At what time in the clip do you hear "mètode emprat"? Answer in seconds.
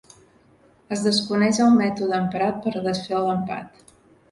1.83-2.59